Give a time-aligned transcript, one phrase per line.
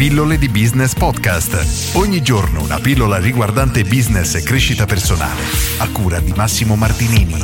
[0.00, 1.94] Pillole di Business Podcast.
[1.94, 5.42] Ogni giorno una pillola riguardante business e crescita personale.
[5.80, 7.34] A cura di Massimo Martinini.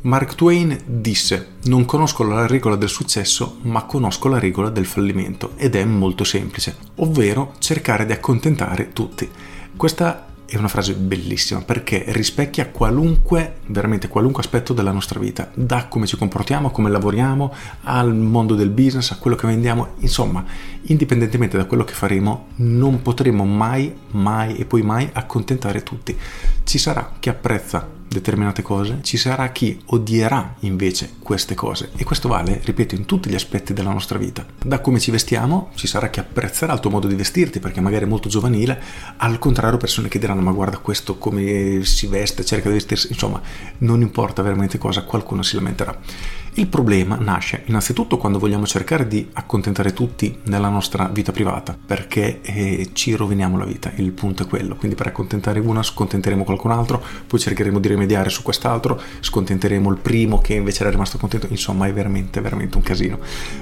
[0.00, 5.52] Mark Twain disse: Non conosco la regola del successo, ma conosco la regola del fallimento
[5.56, 9.30] ed è molto semplice, ovvero cercare di accontentare tutti.
[9.76, 15.86] Questa è una frase bellissima perché rispecchia qualunque, veramente qualunque aspetto della nostra vita, da
[15.86, 20.44] come ci comportiamo, come lavoriamo, al mondo del business, a quello che vendiamo, insomma,
[20.82, 26.18] indipendentemente da quello che faremo, non potremo mai, mai e poi mai accontentare tutti.
[26.64, 32.26] Ci sarà chi apprezza determinate cose, ci sarà chi odierà invece queste cose e questo
[32.28, 34.44] vale, ripeto, in tutti gli aspetti della nostra vita.
[34.64, 38.04] Da come ci vestiamo ci sarà chi apprezzerà il tuo modo di vestirti perché magari
[38.04, 38.82] è molto giovanile,
[39.18, 43.40] al contrario persone che diranno ma guarda questo come si veste, cerca di vestirsi, insomma
[43.78, 45.96] non importa veramente cosa, qualcuno si lamenterà.
[46.54, 52.40] Il problema nasce innanzitutto quando vogliamo cercare di accontentare tutti nella nostra vita privata, perché
[52.42, 54.74] eh, ci roviniamo la vita, il punto è quello.
[54.74, 59.98] Quindi per accontentare uno scontenteremo qualcun altro, poi cercheremo di rimediare su quest'altro, scontenteremo il
[59.98, 63.18] primo che invece era rimasto contento, insomma è veramente, veramente un casino.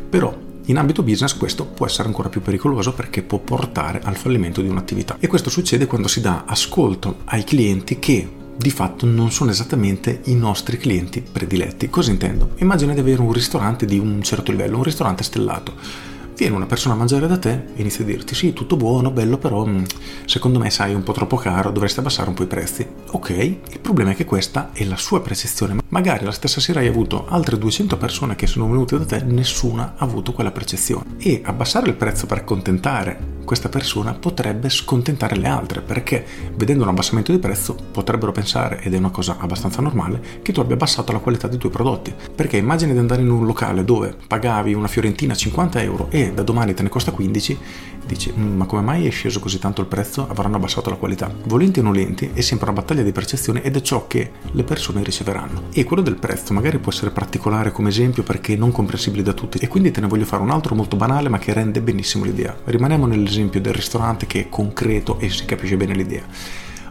[0.08, 4.60] Però in ambito business questo può essere ancora più pericoloso perché può portare al fallimento
[4.60, 5.16] di un'attività.
[5.18, 10.20] E questo succede quando si dà ascolto ai clienti che di fatto non sono esattamente
[10.24, 11.88] i nostri clienti prediletti.
[11.88, 12.50] Cosa intendo?
[12.56, 16.94] Immagina di avere un ristorante di un certo livello, un ristorante stellato viene una persona
[16.94, 19.82] a mangiare da te e inizia a dirti sì, tutto buono, bello, però mm,
[20.24, 22.86] secondo me sai un po' troppo caro, dovresti abbassare un po' i prezzi.
[23.10, 25.80] Ok, il problema è che questa è la sua percezione.
[25.88, 29.94] Magari la stessa sera hai avuto altre 200 persone che sono venute da te, nessuna
[29.96, 31.16] ha avuto quella percezione.
[31.18, 36.22] E abbassare il prezzo per accontentare questa persona potrebbe scontentare le altre perché
[36.54, 40.60] vedendo un abbassamento di prezzo potrebbero pensare, ed è una cosa abbastanza normale, che tu
[40.60, 42.12] abbia abbassato la qualità dei tuoi prodotti.
[42.34, 46.42] Perché immagini di andare in un locale dove pagavi una fiorentina 50 euro e da
[46.42, 47.58] domani te ne costa 15,
[48.04, 50.28] dici mm, ma come mai è sceso così tanto il prezzo?
[50.28, 51.32] Avranno abbassato la qualità.
[51.44, 55.02] Volenti o nolenti è sempre una battaglia di percezione ed è ciò che le persone
[55.02, 55.68] riceveranno.
[55.72, 59.56] E quello del prezzo magari può essere particolare come esempio perché non comprensibile da tutti
[59.56, 62.54] e quindi te ne voglio fare un altro molto banale ma che rende benissimo l'idea.
[62.64, 66.24] Rimaniamo nell'esempio del ristorante che è concreto e si capisce bene l'idea.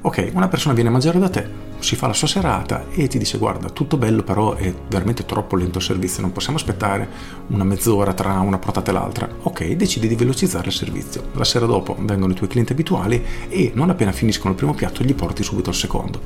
[0.01, 1.47] Ok, una persona viene a mangiare da te,
[1.79, 5.55] si fa la sua serata e ti dice guarda, tutto bello però è veramente troppo
[5.55, 7.07] lento il servizio, non possiamo aspettare
[7.47, 9.27] una mezz'ora tra una portata e l'altra.
[9.43, 11.29] Ok, decidi di velocizzare il servizio.
[11.33, 15.03] La sera dopo vengono i tuoi clienti abituali e non appena finiscono il primo piatto
[15.03, 16.21] gli porti subito il secondo.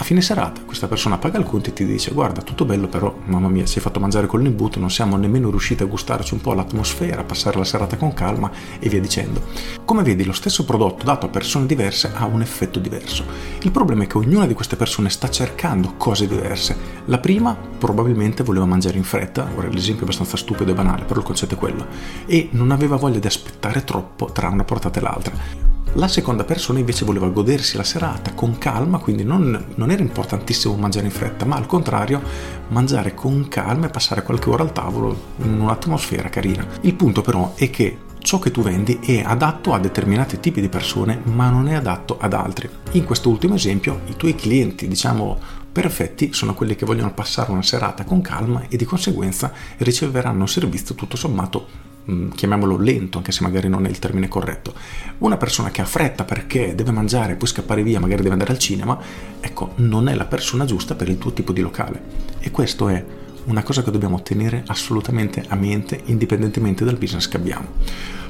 [0.00, 3.12] A fine serata questa persona paga il conto e ti dice guarda tutto bello però
[3.24, 6.40] mamma mia si è fatto mangiare col imbuto non siamo nemmeno riusciti a gustarci un
[6.40, 8.48] po' l'atmosfera, passare la serata con calma
[8.78, 9.42] e via dicendo.
[9.84, 13.24] Come vedi lo stesso prodotto dato a persone diverse ha un effetto diverso.
[13.62, 16.76] Il problema è che ognuna di queste persone sta cercando cose diverse.
[17.06, 21.18] La prima probabilmente voleva mangiare in fretta, ora l'esempio è abbastanza stupido e banale però
[21.18, 21.86] il concetto è quello,
[22.24, 25.76] e non aveva voglia di aspettare troppo tra una portata e l'altra.
[25.98, 30.76] La seconda persona invece voleva godersi la serata con calma, quindi non, non, era importantissimo
[30.76, 32.22] mangiare in fretta, ma al contrario
[32.68, 36.64] mangiare con calma e passare qualche ora al tavolo in un'atmosfera carina.
[36.82, 40.68] Il punto però è che ciò che tu vendi è adatto a determinati tipi di
[40.68, 42.70] persone, ma non è adatto ad altri.
[42.92, 45.36] In questo ultimo esempio, i tuoi clienti, diciamo
[45.72, 50.48] perfetti, sono quelli che vogliono passare una serata con calma e di conseguenza riceveranno un
[50.48, 51.87] servizio tutto sommato Mm,
[52.34, 54.74] chiamiamolo lento, anche se magari non è il termine corretto.
[55.18, 58.52] Una persona che ha fretta perché deve mangiare e poi scappare via, magari deve andare
[58.52, 58.98] al cinema,
[59.40, 62.00] ecco, non è la persona giusta per il tuo tipo di locale.
[62.38, 63.04] E questo è
[63.44, 67.66] una cosa che dobbiamo tenere assolutamente a mente indipendentemente dal business che abbiamo.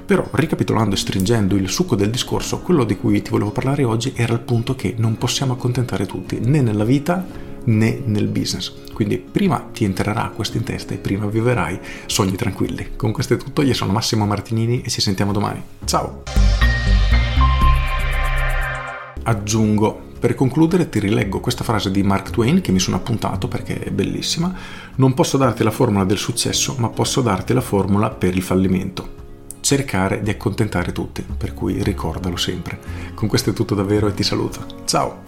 [0.05, 4.13] Però, ricapitolando e stringendo il succo del discorso, quello di cui ti volevo parlare oggi
[4.17, 8.73] era il punto che non possiamo accontentare tutti, né nella vita né nel business.
[8.93, 12.97] Quindi prima ti entrerà questo in testa e prima viverai sogni tranquilli.
[12.97, 15.63] Con questo è tutto, io sono Massimo Martinini e ci sentiamo domani.
[15.85, 16.23] Ciao!
[19.23, 23.79] Aggiungo per concludere ti rileggo questa frase di Mark Twain che mi sono appuntato perché
[23.79, 24.53] è bellissima.
[24.97, 29.17] Non posso darti la formula del successo, ma posso darti la formula per il fallimento.
[29.61, 32.81] Cercare di accontentare tutti, per cui ricordalo sempre.
[33.15, 34.65] Con questo è tutto davvero e ti saluto.
[34.87, 35.28] Ciao!